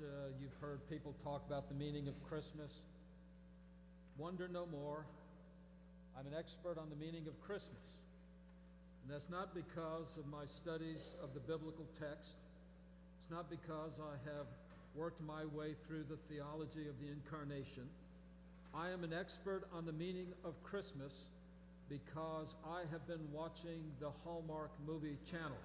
[0.00, 2.72] uh, you've heard people talk about the meaning of Christmas.
[4.16, 5.04] Wonder no more.
[6.18, 7.98] I'm an expert on the meaning of Christmas.
[9.02, 12.36] And that's not because of my studies of the biblical text.
[13.18, 14.46] It's not because I have
[14.94, 17.88] worked my way through the theology of the incarnation.
[18.74, 21.30] I am an expert on the meaning of Christmas
[21.88, 25.56] because I have been watching the Hallmark movie channel.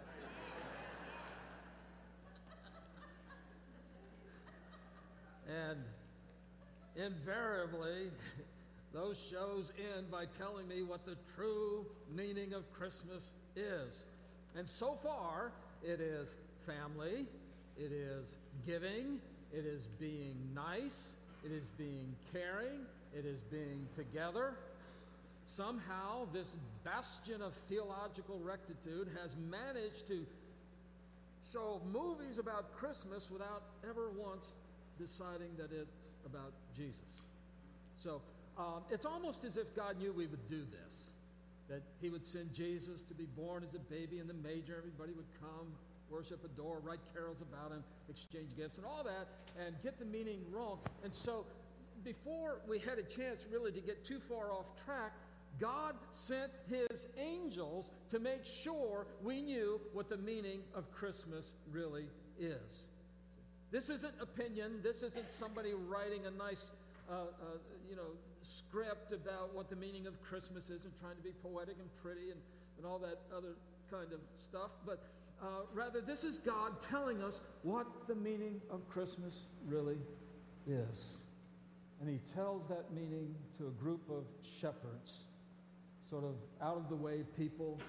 [5.53, 5.79] And
[6.95, 8.11] invariably,
[8.93, 14.05] those shows end by telling me what the true meaning of Christmas is.
[14.55, 15.51] And so far,
[15.83, 16.29] it is
[16.65, 17.25] family,
[17.77, 19.19] it is giving,
[19.51, 22.81] it is being nice, it is being caring,
[23.17, 24.53] it is being together.
[25.45, 30.25] Somehow, this bastion of theological rectitude has managed to
[31.51, 34.53] show movies about Christmas without ever once
[34.99, 37.23] deciding that it's about Jesus.
[37.95, 38.21] So,
[38.57, 41.11] um, it's almost as if God knew we would do this,
[41.69, 44.75] that He would send Jesus to be born as a baby in the manger.
[44.77, 45.67] Everybody would come,
[46.09, 49.27] worship, adore, write carols about Him, exchange gifts, and all that,
[49.65, 50.79] and get the meaning wrong.
[51.03, 51.45] And so,
[52.03, 55.13] before we had a chance really to get too far off track,
[55.59, 62.05] God sent His angels to make sure we knew what the meaning of Christmas really
[62.39, 62.89] is.
[63.73, 64.81] This isn't opinion.
[64.83, 66.69] This isn't somebody writing a nice,
[67.09, 67.25] uh, uh,
[67.89, 68.13] you know,
[68.43, 72.29] script about what the meaning of Christmas is and trying to be poetic and pretty
[72.29, 72.39] and,
[72.77, 73.55] and all that other
[73.89, 74.69] kind of stuff.
[74.85, 75.01] But
[75.41, 79.97] uh, rather, this is God telling us what the meaning of Christmas really
[80.67, 81.23] is.
[81.99, 84.25] And he tells that meaning to a group of
[84.61, 85.21] shepherds,
[86.07, 87.79] sort of out of the way people,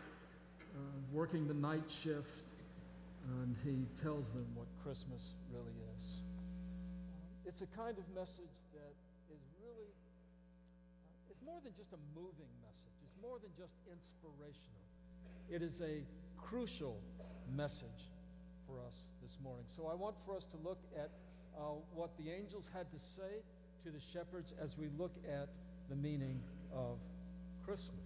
[0.74, 0.78] uh,
[1.12, 2.53] working the night shift,
[3.30, 6.22] and he tells them what Christmas really is.
[7.46, 8.94] It's a kind of message that
[9.32, 12.96] is really, uh, it's more than just a moving message.
[13.04, 14.84] It's more than just inspirational.
[15.48, 16.04] It is a
[16.36, 17.00] crucial
[17.54, 18.12] message
[18.66, 19.64] for us this morning.
[19.76, 21.10] So I want for us to look at
[21.56, 23.40] uh, what the angels had to say
[23.84, 25.48] to the shepherds as we look at
[25.88, 26.40] the meaning
[26.72, 26.98] of
[27.64, 28.03] Christmas.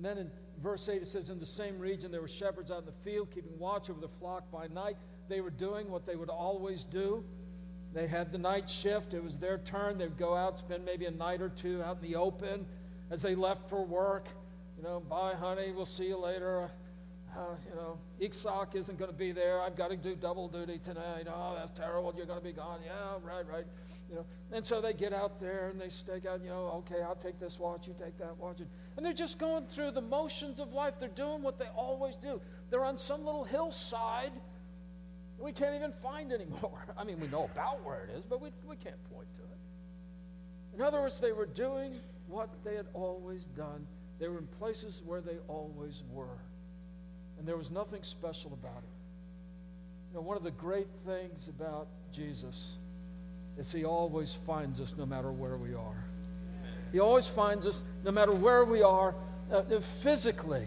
[0.00, 0.30] And then in
[0.62, 3.28] verse 8 it says, In the same region there were shepherds out in the field,
[3.34, 4.96] keeping watch over the flock by night.
[5.28, 7.22] They were doing what they would always do.
[7.92, 9.12] They had the night shift.
[9.12, 9.98] It was their turn.
[9.98, 12.64] They'd go out, spend maybe a night or two out in the open
[13.10, 14.26] as they left for work.
[14.78, 16.70] You know, bye, honey, we'll see you later.
[17.36, 19.60] Uh, you know, Itzhak isn't going to be there.
[19.60, 21.26] I've got to do double duty tonight.
[21.28, 22.14] Oh, that's terrible.
[22.16, 22.80] You're going to be gone.
[22.86, 23.66] Yeah, right, right.
[24.10, 27.00] You know, and so they get out there and they stake out, you know, okay,
[27.00, 28.58] I'll take this watch, you take that watch.
[28.96, 30.94] And they're just going through the motions of life.
[30.98, 32.40] They're doing what they always do.
[32.70, 34.32] They're on some little hillside
[35.40, 36.84] we can't even find anymore.
[36.98, 40.76] I mean, we know about where it is, but we, we can't point to it.
[40.76, 41.96] In other words, they were doing
[42.28, 43.86] what they had always done.
[44.18, 46.38] They were in places where they always were.
[47.38, 48.94] And there was nothing special about it.
[50.10, 52.76] You know, one of the great things about Jesus
[53.68, 56.04] he always finds us no matter where we are.
[56.92, 59.14] He always finds us no matter where we are
[59.52, 59.62] uh,
[60.02, 60.66] physically.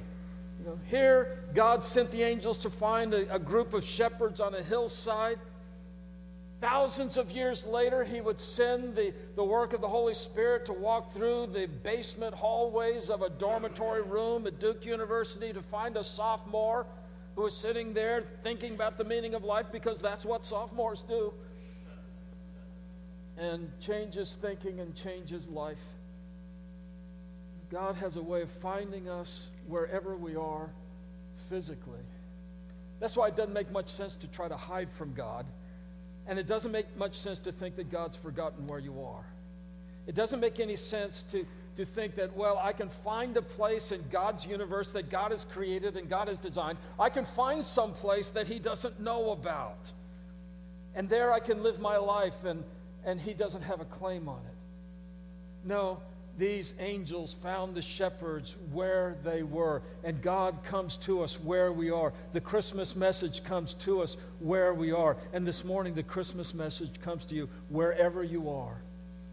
[0.59, 4.54] You know, here, God sent the angels to find a, a group of shepherds on
[4.54, 5.40] a hillside.
[6.62, 10.74] Thousands of years later, he would send the, the work of the Holy Spirit to
[10.74, 16.04] walk through the basement hallways of a dormitory room at Duke University to find a
[16.04, 16.86] sophomore
[17.36, 21.34] who was sitting there thinking about the meaning of life because that's what sophomores do
[23.38, 25.77] and changes thinking and changes life.
[27.71, 30.69] God has a way of finding us wherever we are
[31.50, 32.00] physically.
[33.00, 35.45] That's why it doesn't make much sense to try to hide from God.
[36.27, 39.25] And it doesn't make much sense to think that God's forgotten where you are.
[40.06, 41.45] It doesn't make any sense to,
[41.77, 45.45] to think that, well, I can find a place in God's universe that God has
[45.45, 46.77] created and God has designed.
[47.00, 49.91] I can find some place that He doesn't know about.
[50.95, 52.63] And there I can live my life and,
[53.06, 55.68] and he doesn't have a claim on it.
[55.68, 56.00] No,
[56.38, 61.92] these angels found the shepherds where they were, and God comes to us where we
[61.92, 62.12] are.
[62.34, 65.16] The Christmas message comes to us where we are.
[65.32, 68.82] And this morning, the Christmas message comes to you wherever you are,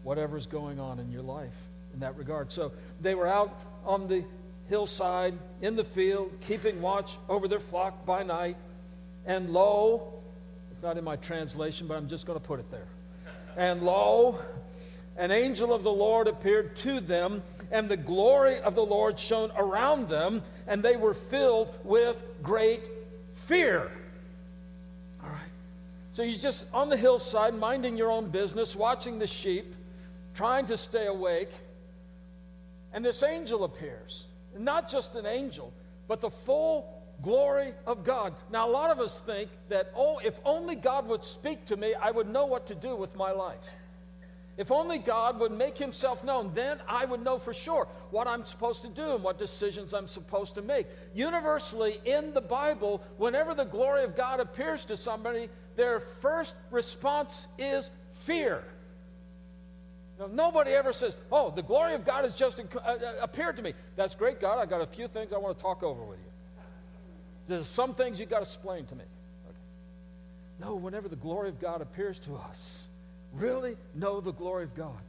[0.03, 1.55] whatever's going on in your life
[1.93, 2.51] in that regard.
[2.51, 2.71] So
[3.01, 4.23] they were out on the
[4.69, 8.57] hillside, in the field, keeping watch over their flock by night.
[9.25, 10.13] And lo,
[10.71, 12.87] it's not in my translation, but I'm just going to put it there.
[13.57, 14.39] And lo,
[15.17, 19.51] an angel of the Lord appeared to them, and the glory of the Lord shone
[19.55, 22.81] around them, and they were filled with great
[23.33, 23.91] fear.
[25.23, 25.39] All right.
[26.13, 29.73] So you're just on the hillside, minding your own business, watching the sheep,
[30.35, 31.51] trying to stay awake,
[32.93, 34.25] and this angel appears.
[34.57, 35.71] Not just an angel,
[36.07, 38.35] but the full glory of God.
[38.51, 41.93] Now, a lot of us think that, oh, if only God would speak to me,
[41.93, 43.75] I would know what to do with my life.
[44.57, 48.45] If only God would make himself known, then I would know for sure what I'm
[48.45, 50.87] supposed to do and what decisions I'm supposed to make.
[51.15, 57.47] Universally, in the Bible, whenever the glory of God appears to somebody, their first response
[57.57, 57.89] is
[58.25, 58.63] fear.
[60.19, 63.63] Now, nobody ever says, Oh, the glory of God has just uh, uh, appeared to
[63.63, 63.73] me.
[63.95, 64.59] That's great, God.
[64.59, 66.30] I got a few things I want to talk over with you.
[67.51, 69.03] There's some things you got to explain to me.
[69.45, 69.57] Okay.
[70.61, 72.87] No, whenever the glory of God appears to us,
[73.33, 75.01] really know the glory of God,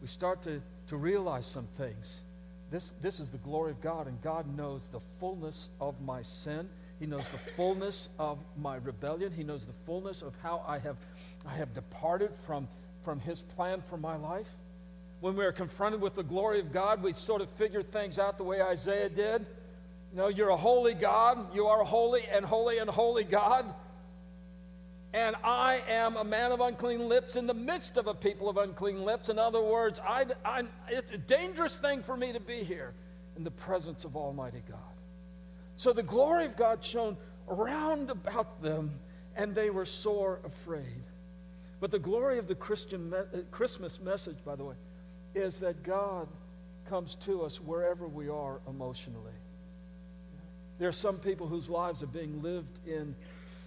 [0.00, 2.22] we start to, to realize some things.
[2.72, 6.68] This, this is the glory of God, and God knows the fullness of my sin.
[6.98, 9.30] He knows the fullness of my rebellion.
[9.30, 10.96] He knows the fullness of how I have,
[11.46, 12.66] I have departed from,
[13.04, 14.48] from His plan for my life.
[15.20, 18.36] When we are confronted with the glory of God, we sort of figure things out
[18.36, 19.46] the way Isaiah did.
[20.12, 21.54] Know, you're a holy God.
[21.54, 23.74] You are holy and holy and holy God.
[25.14, 28.56] And I am a man of unclean lips in the midst of a people of
[28.56, 29.28] unclean lips.
[29.28, 32.94] In other words, I, I, it's a dangerous thing for me to be here
[33.36, 34.78] in the presence of Almighty God.
[35.76, 37.16] So the glory of God shone
[37.48, 38.92] around about them,
[39.36, 41.02] and they were sore afraid.
[41.80, 44.76] But the glory of the Christian me- uh, Christmas message, by the way,
[45.34, 46.28] is that God
[46.88, 49.32] comes to us wherever we are emotionally.
[50.82, 53.14] There are some people whose lives are being lived in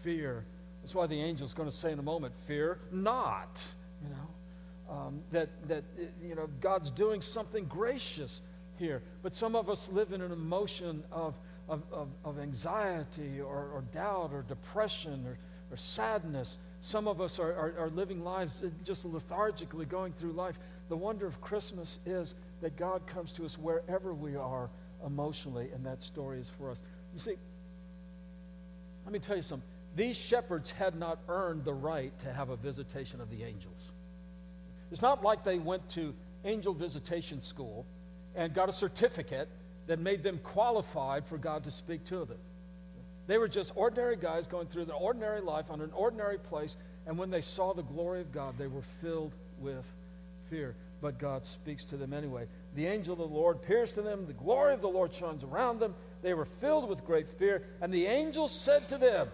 [0.04, 0.44] fear.
[0.82, 3.64] That's why the angel's going to say in a moment, fear not.
[4.04, 5.86] You know, um, that, that,
[6.22, 8.42] you know, God's doing something gracious
[8.78, 9.02] here.
[9.24, 11.36] But some of us live in an emotion of,
[11.70, 15.38] of, of, of anxiety or, or doubt or depression or,
[15.72, 16.58] or sadness.
[16.82, 20.60] Some of us are, are, are living lives just lethargically going through life.
[20.90, 24.70] The wonder of Christmas is that God comes to us wherever we are
[25.06, 26.82] emotionally, and that story is for us.
[27.16, 27.36] You see,
[29.06, 29.68] let me tell you something.
[29.96, 33.94] These shepherds had not earned the right to have a visitation of the angels.
[34.92, 36.14] It's not like they went to
[36.44, 37.86] angel visitation school
[38.36, 39.48] and got a certificate
[39.88, 42.38] that made them qualified for God to speak to them.
[43.28, 46.76] They were just ordinary guys going through their ordinary life on an ordinary place,
[47.08, 49.86] and when they saw the glory of God, they were filled with
[50.50, 50.76] fear.
[51.02, 52.48] But God speaks to them anyway.
[52.76, 55.80] The angel of the Lord appears to them, the glory of the Lord shines around
[55.80, 59.30] them, they were filled with great fear, and the angel said to them,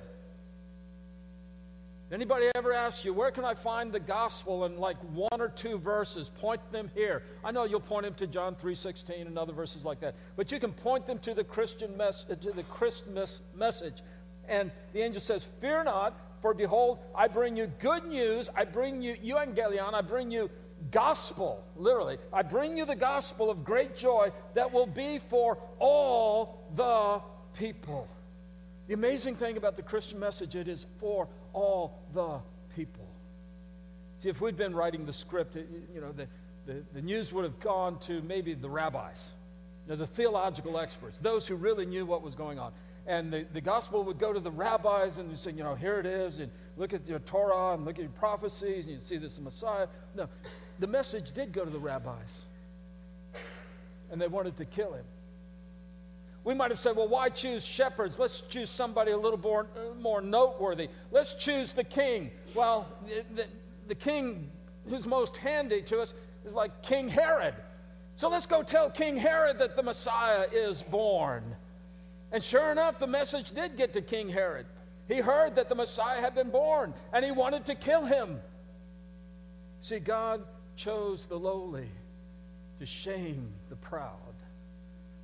[2.11, 5.77] Anybody ever ask you, where can I find the gospel in like one or two
[5.77, 6.27] verses?
[6.27, 7.23] Point them here.
[7.41, 10.15] I know you'll point them to John 3.16 and other verses like that.
[10.35, 14.03] But you can point them to the Christian mess, uh, to the Christmas message.
[14.49, 18.49] And the angel says, Fear not, for behold, I bring you good news.
[18.53, 19.93] I bring you euangelion.
[19.93, 20.49] I bring you
[20.89, 22.17] gospel, literally.
[22.33, 27.21] I bring you the gospel of great joy that will be for all the
[27.57, 28.07] people.
[28.87, 32.39] The amazing thing about the Christian message, it is for all the
[32.75, 33.07] people.
[34.19, 36.27] See, if we'd been writing the script, you know, the,
[36.65, 39.31] the, the news would have gone to maybe the rabbis,
[39.85, 42.71] you know, the theological experts, those who really knew what was going on.
[43.07, 46.05] And the, the gospel would go to the rabbis and say, you know, here it
[46.05, 49.39] is, and look at your Torah and look at your prophecies, and you see this
[49.39, 49.87] Messiah.
[50.15, 50.27] No,
[50.81, 52.45] the message did go to the rabbis,
[54.11, 55.05] and they wanted to kill him.
[56.43, 58.17] We might have said, well, why choose shepherds?
[58.17, 59.67] Let's choose somebody a little more,
[59.99, 60.89] more noteworthy.
[61.11, 62.31] Let's choose the king.
[62.55, 62.87] Well,
[63.35, 63.45] the,
[63.87, 64.49] the king
[64.89, 67.53] who's most handy to us is like King Herod.
[68.15, 71.55] So let's go tell King Herod that the Messiah is born.
[72.31, 74.65] And sure enough, the message did get to King Herod.
[75.07, 78.39] He heard that the Messiah had been born and he wanted to kill him.
[79.81, 80.43] See, God
[80.75, 81.89] chose the lowly
[82.79, 84.17] to shame the proud.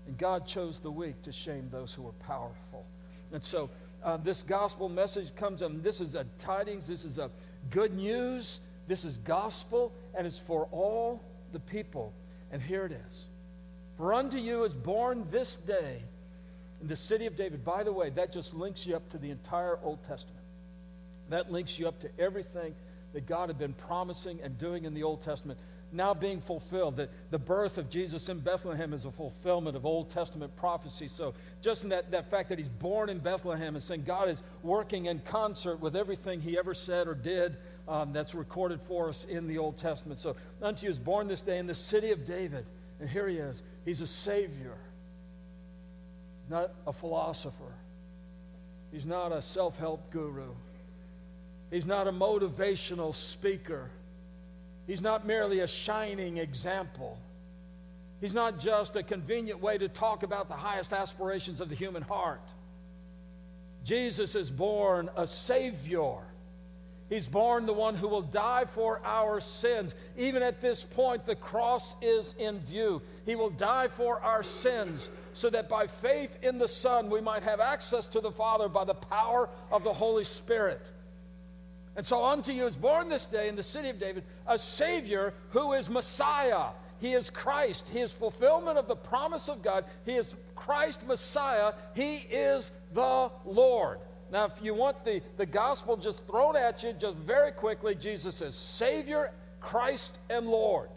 [0.05, 2.85] And God chose the weak to shame those who are powerful.
[3.31, 3.69] And so
[4.03, 7.29] uh, this gospel message comes and this is a tidings, this is a
[7.71, 12.13] good news, this is gospel, and it's for all the people.
[12.51, 13.25] And here it is.
[13.97, 16.01] For unto you is born this day
[16.81, 17.65] in the city of David.
[17.65, 20.37] By the way, that just links you up to the entire Old Testament.
[21.29, 22.75] That links you up to everything
[23.17, 25.57] that God had been promising and doing in the Old Testament,
[25.91, 26.97] now being fulfilled.
[26.97, 31.07] That the birth of Jesus in Bethlehem is a fulfillment of Old Testament prophecy.
[31.07, 34.43] So, just in that, that fact that he's born in Bethlehem and saying God is
[34.61, 37.57] working in concert with everything he ever said or did,
[37.87, 40.19] um, that's recorded for us in the Old Testament.
[40.19, 42.67] So, unto you is born this day in the city of David.
[42.99, 43.63] And here he is.
[43.83, 44.77] He's a Savior,
[46.49, 47.73] not a philosopher.
[48.91, 50.51] He's not a self help guru.
[51.71, 53.89] He's not a motivational speaker.
[54.85, 57.17] He's not merely a shining example.
[58.21, 62.03] He's not just a convenient way to talk about the highest aspirations of the human
[62.03, 62.41] heart.
[63.83, 66.15] Jesus is born a Savior.
[67.09, 69.93] He's born the one who will die for our sins.
[70.17, 73.01] Even at this point, the cross is in view.
[73.25, 77.43] He will die for our sins so that by faith in the Son, we might
[77.43, 80.81] have access to the Father by the power of the Holy Spirit.
[81.97, 85.33] And so unto you is born this day in the city of David a Savior
[85.49, 86.67] who is Messiah.
[86.99, 87.89] He is Christ.
[87.91, 89.83] He is fulfillment of the promise of God.
[90.05, 91.73] He is Christ Messiah.
[91.95, 93.99] He is the Lord.
[94.31, 98.41] Now, if you want the, the gospel just thrown at you, just very quickly, Jesus
[98.41, 100.89] is Savior, Christ, and Lord.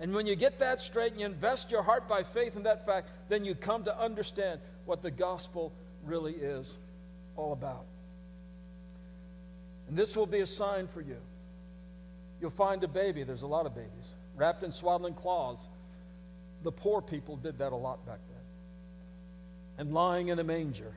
[0.00, 2.86] And when you get that straight and you invest your heart by faith in that
[2.86, 5.72] fact, then you come to understand what the gospel
[6.04, 6.78] really is
[7.36, 7.84] all about.
[9.88, 11.16] And this will be a sign for you.
[12.40, 15.68] You'll find a baby, there's a lot of babies, wrapped in swaddling cloths.
[16.62, 19.86] The poor people did that a lot back then.
[19.86, 20.92] And lying in a manger.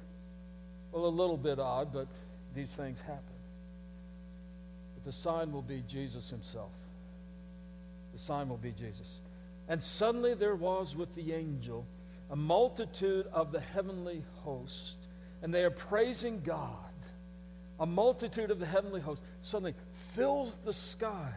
[0.91, 2.07] Well, a little bit odd, but
[2.53, 3.23] these things happen.
[4.95, 6.71] But the sign will be Jesus himself.
[8.13, 9.21] The sign will be Jesus.
[9.69, 11.85] And suddenly there was with the angel
[12.29, 14.97] a multitude of the heavenly host,
[15.41, 16.90] and they are praising God
[17.81, 19.73] a multitude of the heavenly host suddenly
[20.13, 21.33] fills the sky,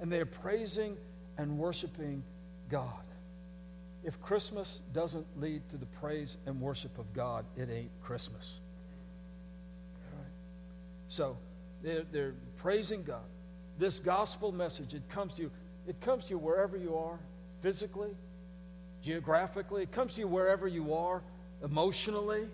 [0.00, 0.98] and they are praising
[1.38, 2.22] and worshiping
[2.70, 2.92] God.
[4.04, 8.60] If Christmas doesn't lead to the praise and worship of God, it ain't Christmas.
[11.08, 11.38] So
[11.82, 13.24] they're, they're praising God.
[13.78, 15.50] This gospel message, it comes to you.
[15.88, 17.18] It comes to you wherever you are,
[17.62, 18.10] physically,
[19.02, 19.84] geographically.
[19.84, 21.22] It comes to you wherever you are,
[21.64, 22.46] emotionally.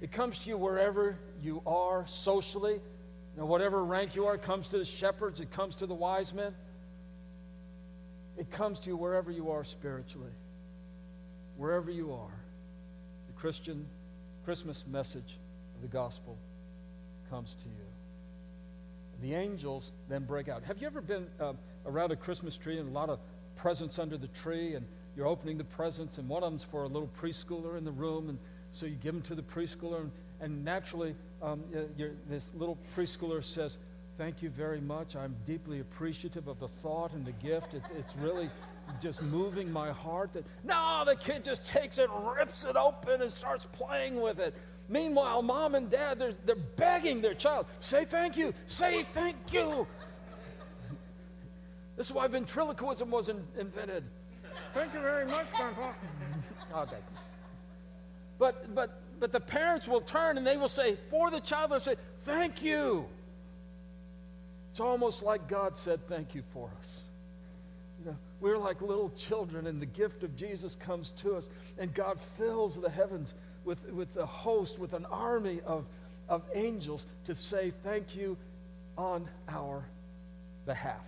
[0.00, 2.74] It comes to you wherever you are socially.
[2.74, 5.94] You know, whatever rank you are, it comes to the shepherds, it comes to the
[5.94, 6.54] wise men.
[8.36, 10.32] It comes to you wherever you are spiritually.
[11.56, 12.40] Wherever you are,
[13.26, 13.86] the Christian
[14.44, 15.38] Christmas message
[15.76, 16.38] of the gospel
[17.28, 17.84] comes to you.
[19.14, 20.62] And the angels then break out.
[20.64, 21.52] Have you ever been uh,
[21.84, 23.18] around a Christmas tree and a lot of
[23.60, 26.88] presents under the tree, and you're opening the presents, and one of them's for a
[26.88, 28.38] little preschooler in the room, and
[28.72, 31.62] so you give them to the preschooler, and, and naturally, um,
[32.28, 33.78] this little preschooler says,
[34.18, 35.16] Thank you very much.
[35.16, 37.72] I'm deeply appreciative of the thought and the gift.
[37.72, 38.50] It's, it's really
[39.00, 40.34] just moving my heart.
[40.34, 44.54] That No, the kid just takes it, rips it open, and starts playing with it.
[44.90, 49.86] Meanwhile, mom and dad, they're, they're begging their child, Say thank you, say thank you.
[51.96, 54.04] This is why ventriloquism was in, invented.
[54.74, 55.92] Thank you very much, Grandpa.
[56.76, 56.96] okay.
[58.38, 61.80] But, but, but the parents will turn and they will say, for the child, they'll
[61.80, 63.06] say, thank you.
[64.70, 67.02] It's almost like God said, thank you for us.
[68.00, 71.92] You know, we're like little children, and the gift of Jesus comes to us, and
[71.92, 73.34] God fills the heavens
[73.64, 75.84] with, with a host, with an army of,
[76.28, 78.38] of angels to say thank you
[78.96, 79.84] on our
[80.64, 81.04] behalf.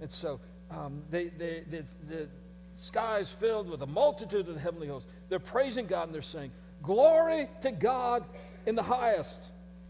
[0.00, 0.40] And so
[0.70, 2.28] um, they, they, they, the
[2.76, 5.08] sky is filled with a multitude of the heavenly hosts.
[5.28, 8.24] They're praising God and they're saying, Glory to God
[8.66, 9.44] in the highest,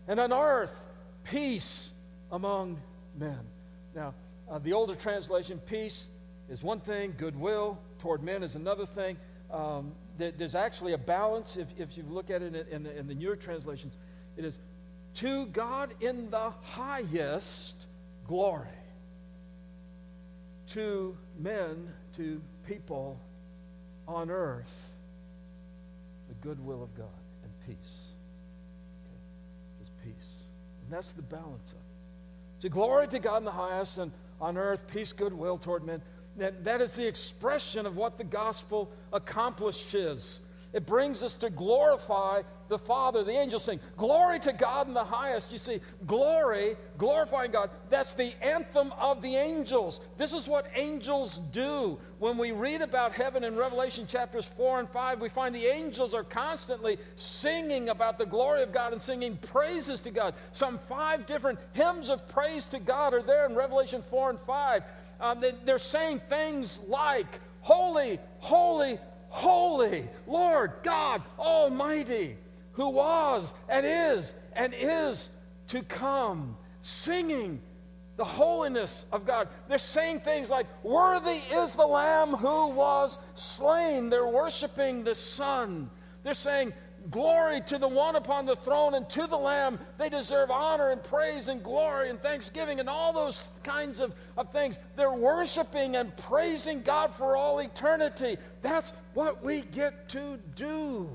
[0.08, 0.72] and on earth,
[1.24, 1.90] peace
[2.32, 2.80] among
[3.16, 3.40] men.
[3.94, 4.14] Now,
[4.50, 6.06] uh, the older translation, peace
[6.48, 9.16] is one thing, goodwill toward men is another thing.
[9.50, 13.06] Um, th- there's actually a balance if, if you look at it in, in, in
[13.06, 13.96] the newer translations.
[14.36, 14.58] It is
[15.14, 17.86] to God in the highest
[18.26, 18.66] glory,
[20.68, 23.20] to men, to people
[24.06, 24.89] on earth
[26.40, 27.06] the goodwill of God
[27.42, 28.12] and peace.
[29.04, 29.90] Okay?
[30.04, 30.32] Peace.
[30.82, 32.62] And that's the balance of it.
[32.62, 36.02] To glory to God in the highest and on earth, peace, goodwill toward men.
[36.36, 40.40] That, that is the expression of what the gospel accomplishes.
[40.72, 43.24] It brings us to glorify the Father.
[43.24, 45.50] The angels sing, Glory to God in the highest.
[45.50, 50.00] You see, glory, glorifying God, that's the anthem of the angels.
[50.16, 51.98] This is what angels do.
[52.20, 56.14] When we read about heaven in Revelation chapters 4 and 5, we find the angels
[56.14, 60.34] are constantly singing about the glory of God and singing praises to God.
[60.52, 64.82] Some five different hymns of praise to God are there in Revelation 4 and 5.
[65.20, 68.98] Um, they, they're saying things like, Holy, holy,
[69.30, 72.36] holy, Lord God Almighty
[72.72, 75.30] who was and is and is
[75.68, 77.60] to come, singing
[78.16, 79.48] the holiness of God.
[79.68, 84.10] They're saying things like, Worthy is the Lamb who was slain.
[84.10, 85.90] They're worshiping the Son.
[86.22, 86.72] They're saying,
[87.08, 89.78] Glory to the one upon the throne and to the Lamb.
[89.96, 94.52] They deserve honor and praise and glory and thanksgiving and all those kinds of, of
[94.52, 94.78] things.
[94.96, 98.36] They're worshiping and praising God for all eternity.
[98.60, 101.08] That's what we get to do.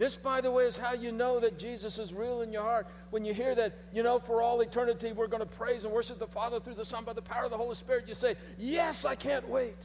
[0.00, 2.86] This, by the way, is how you know that Jesus is real in your heart.
[3.10, 6.18] When you hear that, you know, for all eternity, we're going to praise and worship
[6.18, 9.04] the Father through the Son by the power of the Holy Spirit, you say, Yes,
[9.04, 9.76] I can't wait.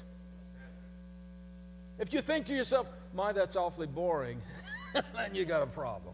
[1.99, 4.41] If you think to yourself, My, that's awfully boring,
[5.15, 6.13] then you got a problem.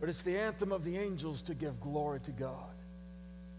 [0.00, 2.74] But it's the anthem of the angels to give glory to God.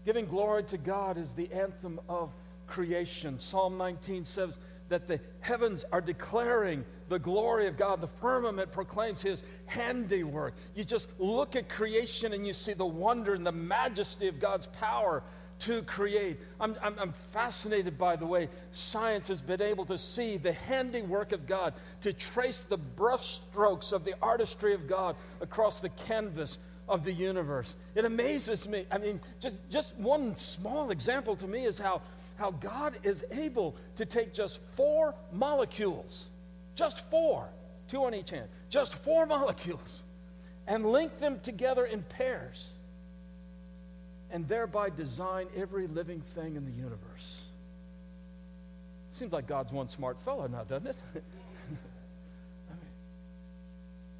[0.04, 2.32] Giving glory to God is the anthem of
[2.66, 3.38] creation.
[3.38, 8.00] Psalm 19 says that the heavens are declaring the glory of God.
[8.00, 10.54] The firmament proclaims his handiwork.
[10.74, 14.66] You just look at creation and you see the wonder and the majesty of God's
[14.66, 15.22] power
[15.62, 16.40] to create.
[16.60, 21.30] I'm, I'm, I'm, fascinated by the way science has been able to see the handiwork
[21.32, 27.04] of God, to trace the brushstrokes of the artistry of God across the canvas of
[27.04, 27.76] the universe.
[27.94, 28.86] It amazes me.
[28.90, 32.02] I mean, just, just one small example to me is how,
[32.36, 36.30] how God is able to take just four molecules,
[36.74, 37.48] just four,
[37.86, 40.02] two on each hand, just four molecules,
[40.66, 42.70] and link them together in pairs
[44.32, 47.46] and thereby design every living thing in the universe.
[49.10, 50.96] Seems like God's one smart fellow now, doesn't it?
[51.14, 52.90] I mean,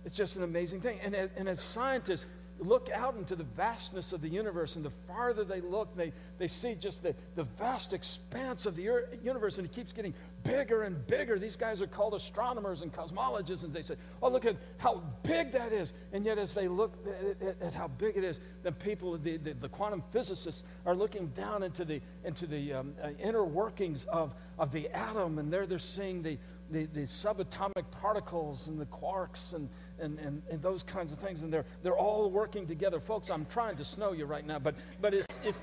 [0.04, 1.00] it's just an amazing thing.
[1.02, 2.26] And, and as scientists,
[2.62, 6.48] look out into the vastness of the universe, and the farther they look, they, they
[6.48, 8.82] see just the, the vast expanse of the
[9.22, 11.38] universe, and it keeps getting bigger and bigger.
[11.38, 15.52] These guys are called astronomers and cosmologists, and they say, Oh, look at how big
[15.52, 15.92] that is.
[16.12, 19.36] And yet, as they look at, at, at how big it is, the people, the,
[19.36, 24.04] the, the, quantum physicists, are looking down into the, into the um, uh, inner workings
[24.04, 26.38] of, of the atom, and there they're seeing the,
[26.70, 31.42] the, the subatomic particles and the quarks and, and, and, and those kinds of things.
[31.42, 33.00] And they're, they're all working together.
[33.00, 35.58] Folks, I'm trying to snow you right now, but, but it's, it's,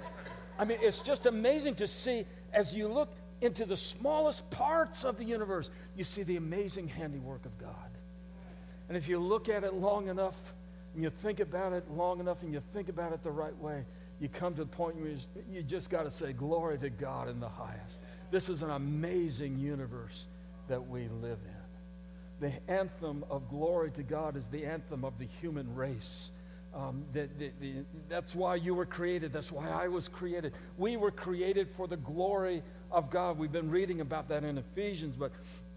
[0.58, 5.18] I mean, it's just amazing to see as you look into the smallest parts of
[5.18, 7.74] the universe, you see the amazing handiwork of God.
[8.88, 10.36] And if you look at it long enough,
[10.94, 13.86] and you think about it long enough, and you think about it the right way,
[14.20, 15.16] you come to the point where
[15.50, 18.02] you just got to say, Glory to God in the highest.
[18.32, 20.28] This is an amazing universe
[20.68, 21.59] that we live in
[22.40, 26.32] the anthem of glory to God is the anthem of the human race.
[26.74, 27.30] Um, that,
[28.08, 29.34] that's why you were created.
[29.34, 30.54] That's why I was created.
[30.78, 33.40] We were created for the glory of God.
[33.40, 35.32] We've been reading about that in Ephesians, but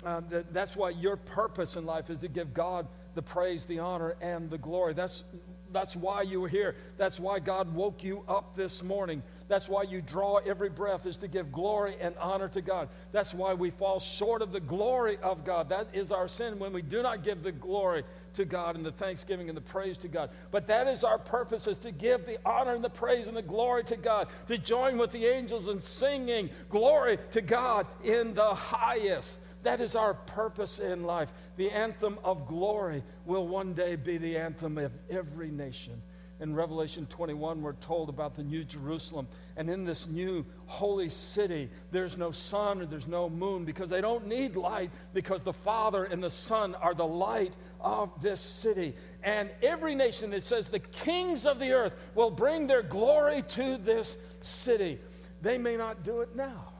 [0.04, 3.78] uh, that, that's why your purpose in life is to give God the praise, the
[3.78, 4.92] honor, and the glory.
[4.92, 5.24] That's,
[5.72, 6.76] that's why you were here.
[6.98, 9.22] That's why God woke you up this morning
[9.52, 12.88] that's why you draw every breath, is to give glory and honor to God.
[13.12, 15.68] That's why we fall short of the glory of God.
[15.68, 18.92] That is our sin when we do not give the glory to God and the
[18.92, 20.30] thanksgiving and the praise to God.
[20.50, 23.42] But that is our purpose, is to give the honor and the praise and the
[23.42, 28.54] glory to God, to join with the angels in singing glory to God in the
[28.54, 29.40] highest.
[29.64, 31.28] That is our purpose in life.
[31.56, 36.00] The anthem of glory will one day be the anthem of every nation
[36.42, 39.28] in Revelation 21, we're told about the New Jerusalem.
[39.56, 44.00] And in this new holy city, there's no sun or there's no moon because they
[44.00, 48.96] don't need light because the Father and the Son are the light of this city.
[49.22, 53.76] And every nation, it says, the kings of the earth will bring their glory to
[53.76, 54.98] this city.
[55.42, 56.72] They may not do it now,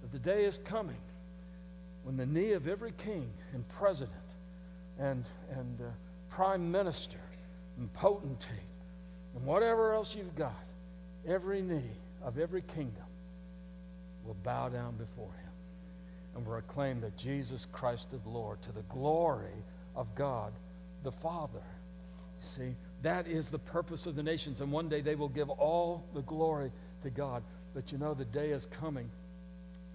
[0.00, 0.96] but the day is coming
[2.04, 4.16] when the knee of every king and president
[4.98, 5.84] and, and uh,
[6.30, 7.18] prime minister
[7.78, 8.48] and potentate
[9.34, 10.64] and whatever else you've got,
[11.26, 11.90] every knee
[12.22, 13.04] of every kingdom
[14.24, 15.50] will bow down before him
[16.34, 19.64] and will proclaim that Jesus Christ is Lord to the glory
[19.96, 20.52] of God
[21.02, 21.62] the Father.
[22.40, 24.60] See, that is the purpose of the nations.
[24.60, 26.70] And one day they will give all the glory
[27.02, 27.42] to God.
[27.74, 29.10] But you know, the day is coming.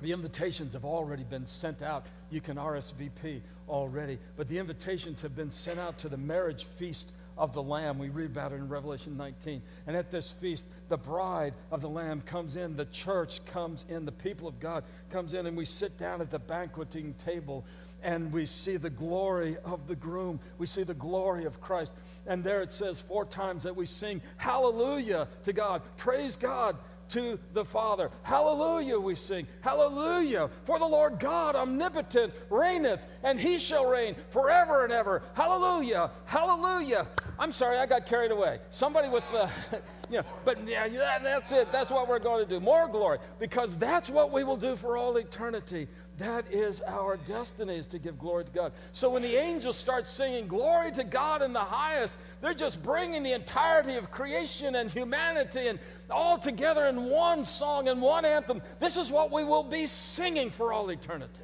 [0.01, 2.05] The invitations have already been sent out.
[2.29, 4.19] You can RSVP already.
[4.35, 7.99] But the invitations have been sent out to the marriage feast of the Lamb.
[7.99, 9.61] We read about it in Revelation 19.
[9.85, 14.05] And at this feast, the bride of the Lamb comes in, the church comes in,
[14.05, 17.65] the people of God comes in, and we sit down at the banqueting table
[18.03, 20.39] and we see the glory of the groom.
[20.57, 21.93] We see the glory of Christ.
[22.27, 25.81] And there it says four times that we sing hallelujah to God.
[25.97, 26.77] Praise God
[27.09, 28.11] to the Father.
[28.23, 29.47] Hallelujah, we sing.
[29.61, 30.49] Hallelujah.
[30.65, 35.23] For the Lord God omnipotent reigneth, and he shall reign forever and ever.
[35.33, 36.11] Hallelujah.
[36.25, 37.07] Hallelujah.
[37.39, 38.59] I'm sorry, I got carried away.
[38.71, 39.81] Somebody with uh, the.
[40.09, 41.71] you know, but yeah, that's it.
[41.71, 42.59] That's what we're going to do.
[42.59, 43.19] More glory.
[43.39, 45.87] Because that's what we will do for all eternity.
[46.17, 48.71] That is our destiny, is to give glory to God.
[48.91, 53.21] So when the angels start singing glory to God in the highest, they're just bringing
[53.21, 55.77] the entirety of creation and humanity and
[56.09, 58.63] all together in one song and one anthem.
[58.79, 61.43] This is what we will be singing for all eternity.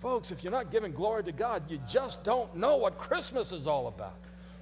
[0.00, 3.68] Folks, if you're not giving glory to God, you just don't know what Christmas is
[3.68, 4.16] all about.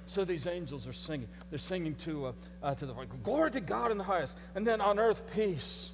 [0.07, 1.27] So these angels are singing.
[1.49, 4.35] They're singing to, uh, uh, to the glory to God in the highest.
[4.53, 5.91] And then on earth, peace.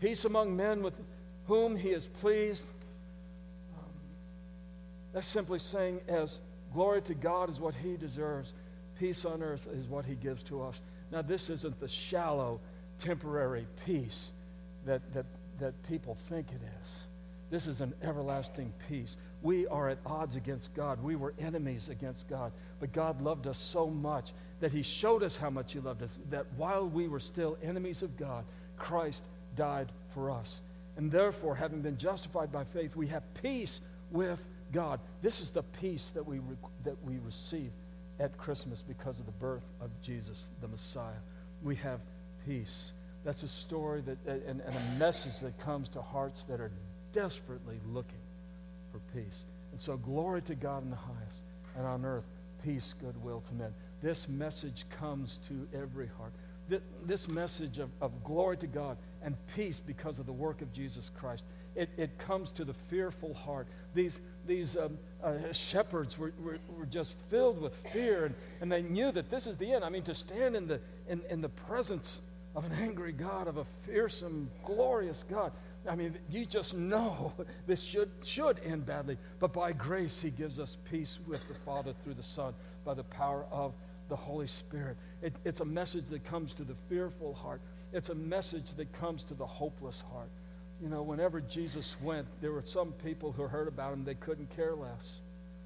[0.00, 0.94] Peace among men with
[1.46, 2.64] whom he is pleased.
[3.76, 3.84] Um,
[5.12, 6.40] that's simply saying, as
[6.72, 8.52] glory to God is what he deserves,
[8.98, 10.80] peace on earth is what he gives to us.
[11.10, 12.60] Now, this isn't the shallow,
[12.98, 14.30] temporary peace
[14.84, 15.26] that, that,
[15.58, 17.07] that people think it is.
[17.50, 19.16] This is an everlasting peace.
[19.42, 21.02] We are at odds against God.
[21.02, 22.52] We were enemies against God.
[22.80, 26.18] But God loved us so much that He showed us how much He loved us,
[26.30, 28.44] that while we were still enemies of God,
[28.76, 29.24] Christ
[29.56, 30.60] died for us.
[30.96, 33.80] And therefore, having been justified by faith, we have peace
[34.10, 34.40] with
[34.72, 35.00] God.
[35.22, 36.40] This is the peace that we,
[36.84, 37.70] that we receive
[38.20, 41.20] at Christmas because of the birth of Jesus, the Messiah.
[41.62, 42.00] We have
[42.46, 42.92] peace.
[43.24, 46.72] That's a story that, and, and a message that comes to hearts that are
[47.12, 48.20] desperately looking
[48.92, 49.44] for peace.
[49.72, 51.42] And so, glory to God in the highest,
[51.76, 52.24] and on earth,
[52.64, 53.72] peace, goodwill to men.
[54.02, 56.32] This message comes to every heart.
[57.06, 61.10] This message of, of glory to God and peace because of the work of Jesus
[61.18, 61.44] Christ.
[61.74, 63.68] It, it comes to the fearful heart.
[63.94, 68.82] These, these um, uh, shepherds were, were, were, just filled with fear, and, and they
[68.82, 69.84] knew that this is the end.
[69.84, 72.20] I mean, to stand in the, in, in the presence
[72.54, 75.52] of an angry God, of a fearsome, glorious God.
[75.88, 77.32] I mean, you just know
[77.66, 79.16] this should, should end badly.
[79.38, 83.04] But by grace, He gives us peace with the Father through the Son by the
[83.04, 83.74] power of
[84.08, 84.96] the Holy Spirit.
[85.22, 87.60] It, it's a message that comes to the fearful heart.
[87.92, 90.30] It's a message that comes to the hopeless heart.
[90.80, 94.54] You know, whenever Jesus went, there were some people who heard about him, they couldn't
[94.54, 95.20] care less,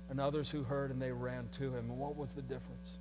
[0.08, 1.90] and others who heard and they ran to him.
[1.90, 2.98] And what was the difference?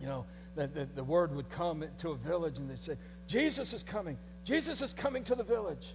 [0.00, 0.24] You know,
[0.66, 2.96] the, the, word would come to a village and they'd say,
[3.26, 4.18] Jesus is coming.
[4.44, 5.94] Jesus is coming to the village.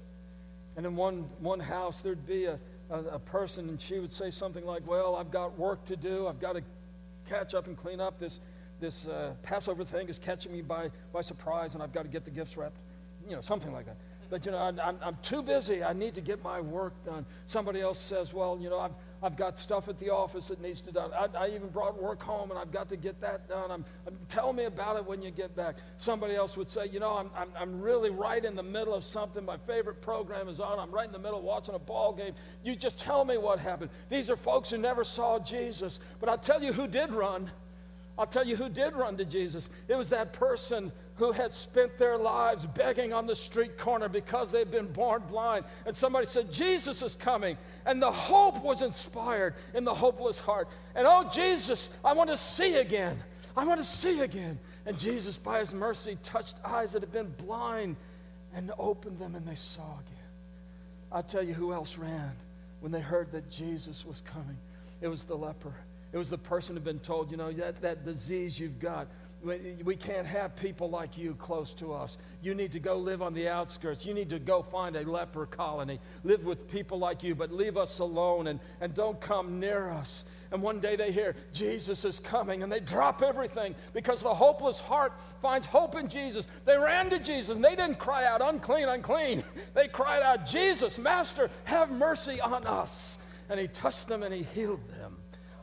[0.78, 4.30] And in one, one house, there'd be a, a, a person, and she would say
[4.30, 6.28] something like, Well, I've got work to do.
[6.28, 6.64] I've got to
[7.30, 8.40] catch up and clean up this
[8.80, 12.26] this uh, Passover thing is catching me by, by surprise and I've got to get
[12.26, 12.78] the gifts wrapped.
[13.28, 13.98] You know, something like that.
[14.30, 15.84] But, you know, I'm, I'm, I'm too busy.
[15.84, 17.26] I need to get my work done.
[17.46, 18.92] Somebody else says, well, you know, I've,
[19.26, 21.10] I've got stuff at the office that needs to done.
[21.12, 23.72] I, I even brought work home and I've got to get that done.
[23.72, 25.78] I'm, I'm, tell me about it when you get back.
[25.98, 29.04] Somebody else would say, you know, I'm, I'm, I'm really right in the middle of
[29.04, 29.44] something.
[29.44, 30.78] My favorite program is on.
[30.78, 32.36] I'm right in the middle watching a ball game.
[32.64, 33.90] You just tell me what happened.
[34.12, 36.00] These are folks who never saw Jesus.
[36.20, 37.50] But I'll tell you who did run.
[38.20, 39.72] I'll tell you who did run to Jesus.
[39.88, 44.52] It was that person who had spent their lives begging on the street corner because
[44.52, 45.64] they'd been born blind.
[45.86, 47.58] And somebody said, Jesus is coming.
[47.86, 50.68] And the hope was inspired in the hopeless heart.
[50.94, 53.24] And oh, Jesus, I want to see again.
[53.56, 54.60] I want to see again.
[54.86, 57.96] And Jesus, by his mercy, touched eyes that had been blind
[58.54, 60.16] and opened them, and they saw again.
[61.12, 62.34] I'll tell you who else ran
[62.82, 64.58] when they heard that Jesus was coming.
[65.02, 65.74] It was the leper.
[66.12, 69.08] It was the person who'd been told, you know, that, that disease you've got,
[69.46, 72.18] we, can't have people like you close to us.
[72.42, 74.06] You need to go live on the outskirts.
[74.06, 76.00] You need to go find a leper colony.
[76.24, 80.24] Live with people like you, but leave us alone and, and don't come near us.
[80.52, 84.80] And one day they hear, Jesus is coming, and they drop everything because the hopeless
[84.80, 86.48] heart finds hope in Jesus.
[86.66, 89.44] They ran to Jesus, and they didn't cry out, unclean, unclean.
[89.74, 93.18] They cried out, Jesus, Master, have mercy on us.
[93.50, 95.18] And he touched them and he healed them.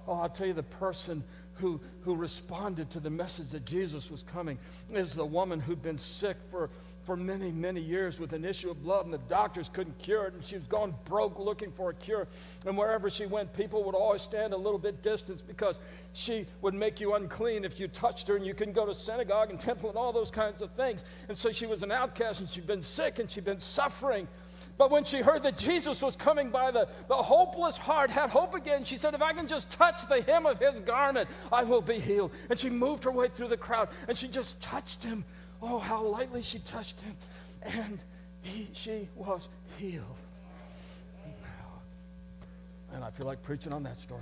[0.07, 1.23] Oh, I'll tell you, the person
[1.55, 4.59] who, who responded to the message that Jesus was coming
[4.93, 6.71] is the woman who'd been sick for,
[7.05, 10.35] for many, many years with an issue of blood, and the doctors couldn't cure it,
[10.35, 12.27] and she was going broke looking for a cure.
[12.67, 15.79] And wherever she went, people would always stand a little bit distance because
[16.13, 19.51] she would make you unclean if you touched her, and you couldn't go to synagogue
[19.51, 21.05] and temple and all those kinds of things.
[21.29, 24.29] And so she was an outcast, and she'd been sick, and she'd been suffering.
[24.79, 28.55] But when she heard that Jesus was coming by, the, the hopeless heart had hope
[28.55, 28.85] again.
[28.85, 31.99] She said, If I can just touch the hem of his garment, I will be
[31.99, 32.33] healed.
[32.49, 35.25] And she moved her way through the crowd and she just touched him.
[35.61, 37.17] Oh, how lightly she touched him.
[37.63, 37.99] And
[38.41, 40.17] he, she was healed.
[42.93, 44.21] And I feel like preaching on that story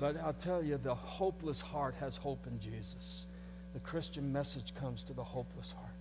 [0.00, 3.26] But I'll tell you, the hopeless heart has hope in Jesus.
[3.74, 5.92] The Christian message comes to the hopeless heart.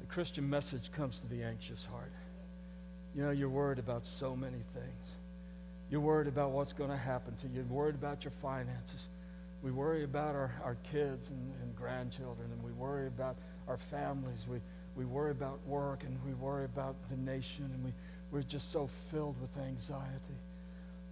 [0.00, 2.12] The Christian message comes to the anxious heart.
[3.14, 5.06] You know, you're worried about so many things.
[5.90, 7.56] You're worried about what's going to happen to you.
[7.56, 9.08] You're worried about your finances.
[9.62, 13.36] We worry about our, our kids and, and grandchildren, and we worry about
[13.68, 14.46] our families.
[14.48, 14.58] We,
[14.96, 17.92] we worry about work, and we worry about the nation, and we,
[18.30, 20.38] we're just so filled with anxiety.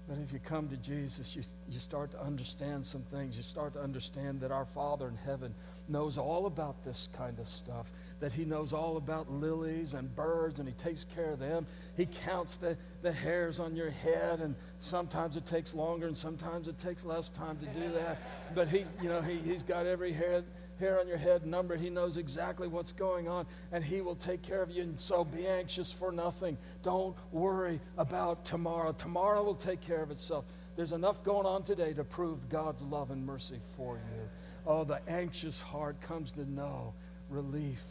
[0.08, 3.36] But if you come to Jesus, you, you start to understand some things.
[3.36, 5.54] You start to understand that our Father in heaven
[5.88, 7.86] knows all about this kind of stuff,
[8.22, 11.66] that He knows all about lilies and birds, and He takes care of them.
[11.96, 16.68] He counts the, the hairs on your head, and sometimes it takes longer, and sometimes
[16.68, 18.22] it takes less time to do that.
[18.54, 20.44] But He, you know, he, He's got every hair
[20.78, 21.80] hair on your head numbered.
[21.80, 24.82] He knows exactly what's going on, and He will take care of you.
[24.82, 26.56] And so be anxious for nothing.
[26.84, 28.92] Don't worry about tomorrow.
[28.92, 30.44] Tomorrow will take care of itself.
[30.76, 34.28] There's enough going on today to prove God's love and mercy for you.
[34.64, 36.94] Oh, the anxious heart comes to know
[37.28, 37.82] relief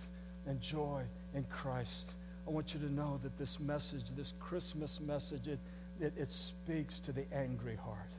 [0.46, 2.12] and joy in Christ.
[2.48, 5.60] I want you to know that this message, this Christmas message, it,
[6.00, 8.12] it, it speaks to the angry heart,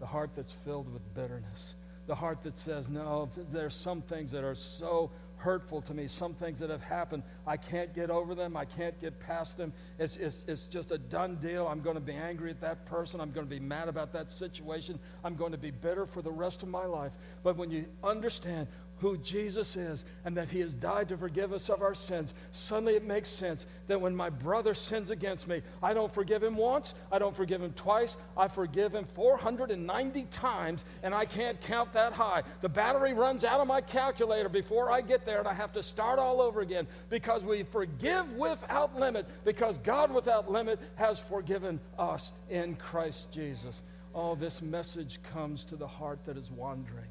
[0.00, 1.74] the heart that's filled with bitterness
[2.06, 6.34] the heart that says, No, there's some things that are so hurtful to me, some
[6.34, 7.22] things that have happened.
[7.46, 8.56] I can't get over them.
[8.56, 9.72] I can't get past them.
[9.98, 11.66] It's, it's, it's just a done deal.
[11.66, 13.20] I'm going to be angry at that person.
[13.20, 14.98] I'm going to be mad about that situation.
[15.22, 17.12] I'm going to be bitter for the rest of my life.
[17.42, 18.68] But when you understand
[19.00, 22.94] who Jesus is and that he has died to forgive us of our sins, suddenly
[22.94, 26.94] it makes sense that when my brother sins against me, I don't forgive him once,
[27.12, 32.12] I don't forgive him twice, I forgive him 490 times, and I can't count that
[32.12, 32.42] high.
[32.62, 35.82] The battery runs out of my calculator before I get there, and I have to
[35.82, 41.80] start all over again because we forgive without limit, because God without limit has forgiven
[41.98, 43.82] us in Christ Jesus.
[44.14, 47.10] Oh, this message comes to the heart that is wandering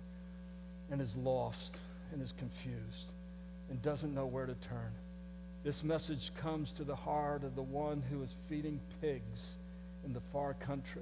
[0.92, 1.80] and is lost
[2.12, 3.12] and is confused
[3.70, 4.92] and doesn't know where to turn.
[5.64, 9.56] This message comes to the heart of the one who is feeding pigs
[10.06, 11.02] in the far country.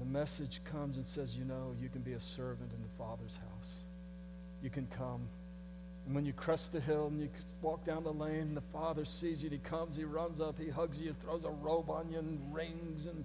[0.00, 3.36] The message comes and says, You know, you can be a servant in the Father's
[3.36, 3.76] house.
[4.62, 5.28] You can come.
[6.06, 7.28] And when you crest the hill and you
[7.62, 9.50] walk down the lane, the Father sees you.
[9.50, 13.06] He comes, He runs up, He hugs you, throws a robe on you, and rings
[13.06, 13.24] and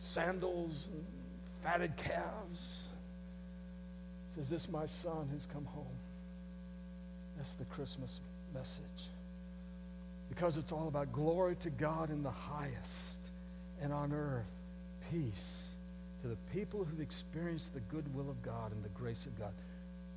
[0.00, 1.04] sandals and
[1.62, 2.87] fatted calves
[4.38, 5.86] says, This my son who's come home.
[7.36, 8.20] That's the Christmas
[8.54, 9.08] message.
[10.28, 13.18] Because it's all about glory to God in the highest,
[13.80, 14.50] and on earth,
[15.10, 15.70] peace
[16.20, 19.52] to the people who've experienced the goodwill of God and the grace of God.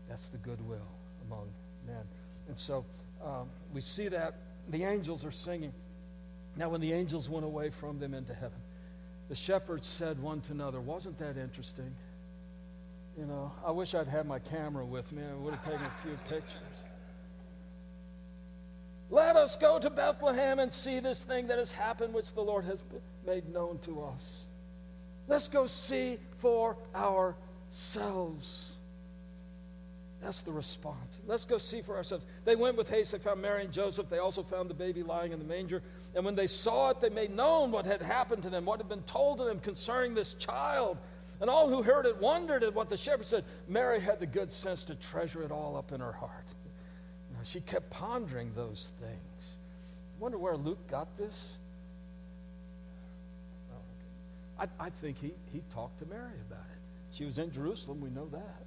[0.09, 0.87] That's the goodwill
[1.27, 1.47] among
[1.87, 2.03] men.
[2.47, 2.83] And so
[3.23, 4.35] um, we see that
[4.69, 5.71] the angels are singing.
[6.57, 8.59] Now, when the angels went away from them into heaven,
[9.29, 11.95] the shepherds said one to another, Wasn't that interesting?
[13.17, 15.21] You know, I wish I'd had my camera with me.
[15.23, 16.83] I would have taken a few pictures.
[19.09, 22.63] Let us go to Bethlehem and see this thing that has happened, which the Lord
[22.63, 22.81] has
[23.25, 24.45] made known to us.
[25.27, 28.77] Let's go see for ourselves.
[30.21, 31.19] That's the response.
[31.25, 32.25] Let's go see for ourselves.
[32.45, 33.11] They went with haste.
[33.11, 34.07] They found Mary and Joseph.
[34.09, 35.81] They also found the baby lying in the manger.
[36.15, 38.87] And when they saw it, they made known what had happened to them, what had
[38.87, 40.97] been told to them concerning this child.
[41.41, 43.43] And all who heard it wondered at what the shepherd said.
[43.67, 46.45] Mary had the good sense to treasure it all up in her heart.
[47.33, 49.57] Know, she kept pondering those things.
[50.19, 51.57] Wonder where Luke got this?
[54.59, 56.79] I, I think he, he talked to Mary about it.
[57.11, 58.63] She was in Jerusalem, we know that.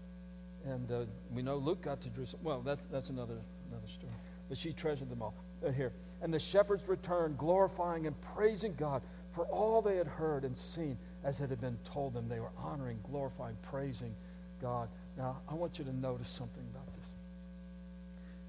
[0.65, 2.43] And uh, we know Luke got to Jerusalem.
[2.43, 3.39] Well, that's, that's another,
[3.71, 4.13] another story.
[4.49, 5.35] But she treasured them all.
[5.65, 5.93] Uh, here.
[6.21, 10.99] And the shepherds returned, glorifying and praising God for all they had heard and seen
[11.25, 12.29] as it had been told them.
[12.29, 14.15] They were honoring, glorifying, praising
[14.61, 14.89] God.
[15.17, 17.07] Now, I want you to notice something about this.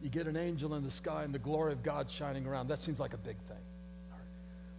[0.02, 2.68] You get an angel in the sky and the glory of God shining around.
[2.68, 3.58] That seems like a big thing.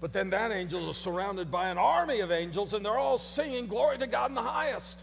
[0.00, 3.66] But then that angel is surrounded by an army of angels, and they're all singing
[3.66, 5.02] glory to God in the highest.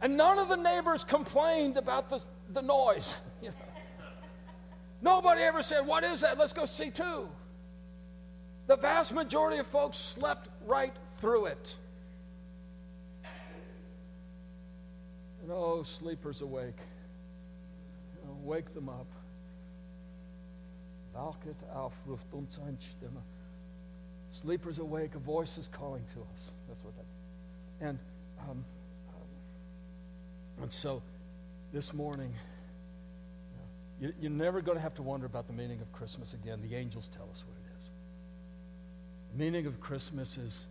[0.00, 2.20] And none of the neighbors complained about the,
[2.52, 3.14] the noise.
[5.02, 6.38] Nobody ever said, What is that?
[6.38, 7.28] Let's go see too.
[8.66, 11.76] The vast majority of folks slept right through it.
[15.42, 16.78] And oh, sleepers awake.
[18.24, 19.06] Know, wake them up.
[21.14, 21.92] Wachet auf,
[22.32, 23.22] uns Stimme.
[24.30, 26.52] Sleepers awake, a voice is calling to us.
[26.68, 27.86] That's what that.
[27.86, 27.98] And
[28.48, 28.64] um,
[30.60, 31.02] and so
[31.72, 32.32] this morning,
[34.00, 36.60] you're never going to have to wonder about the meaning of Christmas again.
[36.62, 37.61] The angels tell us what.
[39.34, 40.66] Meaning of Christmas is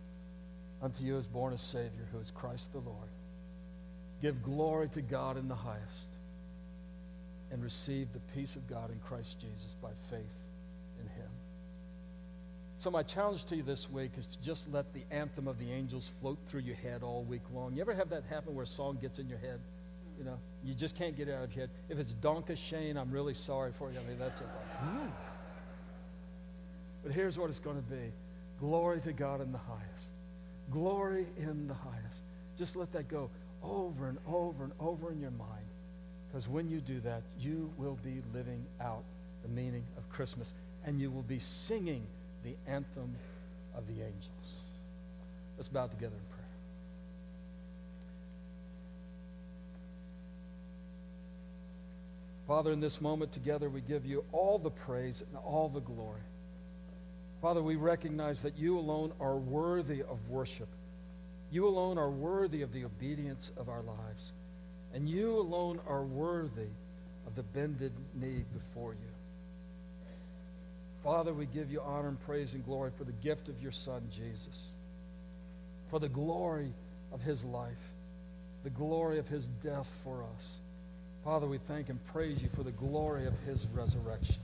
[0.80, 3.08] unto you is born a Savior who is Christ the Lord.
[4.20, 6.10] Give glory to God in the highest,
[7.50, 10.20] and receive the peace of God in Christ Jesus by faith
[11.00, 11.28] in Him.
[12.78, 15.70] So, my challenge to you this week is to just let the anthem of the
[15.70, 17.74] angels float through your head all week long.
[17.74, 19.60] You ever have that happen where a song gets in your head?
[20.18, 21.70] You know, you just can't get it out of your head.
[21.88, 23.98] If it's Donka Shane, I'm really sorry for you.
[23.98, 25.08] I mean, that's just like, hmm.
[27.02, 28.12] But here's what it's going to be
[28.62, 30.10] glory to God in the highest.
[30.70, 32.22] Glory in the highest.
[32.56, 33.28] Just let that go
[33.60, 35.66] over and over and over in your mind.
[36.28, 39.02] Because when you do that, you will be living out
[39.42, 40.54] the meaning of Christmas
[40.86, 42.06] and you will be singing
[42.44, 43.16] the anthem
[43.76, 44.60] of the angels.
[45.56, 46.46] Let's bow together in prayer.
[52.46, 56.20] Father, in this moment together, we give you all the praise and all the glory.
[57.42, 60.68] Father, we recognize that you alone are worthy of worship.
[61.50, 64.32] You alone are worthy of the obedience of our lives.
[64.94, 66.70] And you alone are worthy
[67.26, 69.10] of the bended knee before you.
[71.02, 74.08] Father, we give you honor and praise and glory for the gift of your Son,
[74.14, 74.68] Jesus,
[75.90, 76.72] for the glory
[77.12, 77.90] of his life,
[78.62, 80.58] the glory of his death for us.
[81.24, 84.36] Father, we thank and praise you for the glory of his resurrection.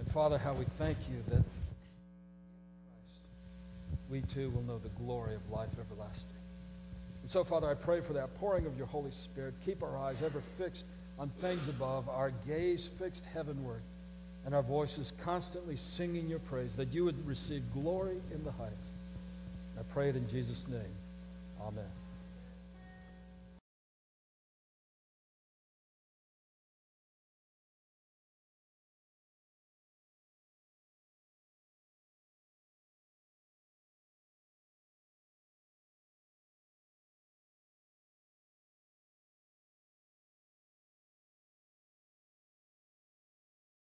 [0.00, 1.44] And Father, how we thank you that
[4.10, 6.26] we too will know the glory of life everlasting.
[7.22, 9.54] And so, Father, I pray for that pouring of your Holy Spirit.
[9.64, 10.84] Keep our eyes ever fixed
[11.18, 13.82] on things above, our gaze fixed heavenward
[14.46, 18.94] and our voices constantly singing your praise, that you would receive glory in the highest.
[19.78, 20.94] I pray it in Jesus' name.
[21.60, 21.99] Amen.